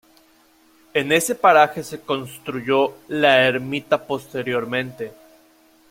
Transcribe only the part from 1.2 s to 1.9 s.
paraje